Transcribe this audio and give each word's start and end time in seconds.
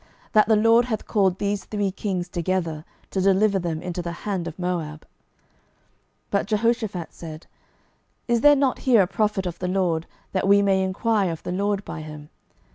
that 0.31 0.47
the 0.47 0.55
LORD 0.55 0.85
hath 0.85 1.05
called 1.05 1.37
these 1.37 1.63
three 1.65 1.91
kings 1.91 2.27
together, 2.27 2.83
to 3.11 3.21
deliver 3.21 3.59
them 3.59 3.83
into 3.83 4.01
the 4.01 4.11
hand 4.25 4.47
of 4.47 4.57
Moab! 4.57 5.01
12:003:011 5.01 5.01
But 6.31 6.45
Jehoshaphat 6.47 7.13
said, 7.13 7.45
Is 8.27 8.41
there 8.41 8.55
not 8.55 8.79
here 8.79 9.03
a 9.03 9.05
prophet 9.07 9.45
of 9.45 9.59
the 9.59 9.67
LORD, 9.67 10.07
that 10.31 10.47
we 10.47 10.63
may 10.63 10.81
enquire 10.83 11.31
of 11.31 11.43
the 11.43 11.51
LORD 11.51 11.85
by 11.85 12.01
him? 12.01 12.31